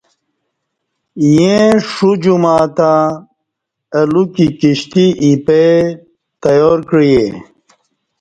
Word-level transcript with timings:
ییں 1.31 1.69
شو 1.91 2.09
جمعہ 2.23 2.65
تہ 2.77 2.91
اہ 3.95 4.03
لوکی 4.11 4.47
کشتی 4.59 5.05
اِیپہ 5.23 5.61
تیار 6.43 6.79
کعئے 6.89 7.23